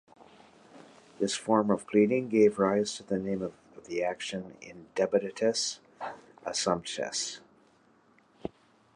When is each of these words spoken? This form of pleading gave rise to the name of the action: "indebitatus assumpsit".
This 1.19 1.35
form 1.35 1.69
of 1.69 1.85
pleading 1.85 2.29
gave 2.29 2.57
rise 2.57 2.95
to 2.95 3.03
the 3.03 3.19
name 3.19 3.43
of 3.43 3.53
the 3.85 4.03
action: 4.03 4.57
"indebitatus 4.59 5.77
assumpsit". 6.43 7.39